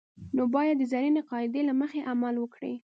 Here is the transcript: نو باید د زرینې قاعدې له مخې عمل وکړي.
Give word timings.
نو 0.35 0.43
باید 0.55 0.75
د 0.79 0.83
زرینې 0.91 1.21
قاعدې 1.29 1.61
له 1.69 1.73
مخې 1.81 1.99
عمل 2.11 2.35
وکړي. 2.39 2.73